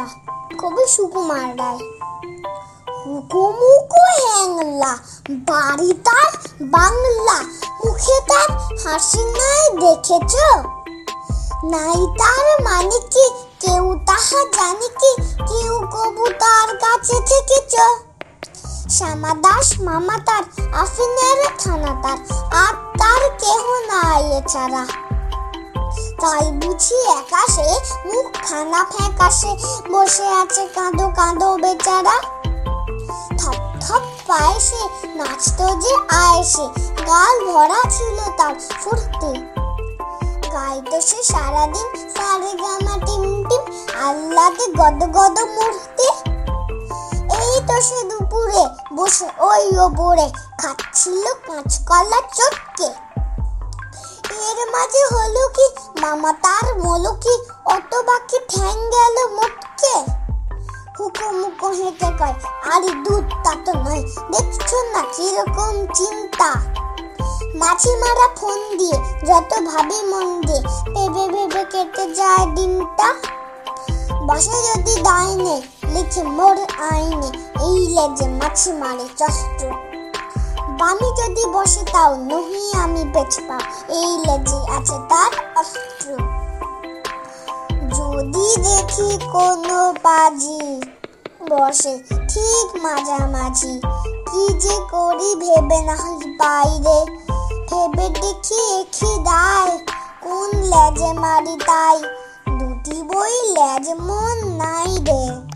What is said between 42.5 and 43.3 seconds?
gamma team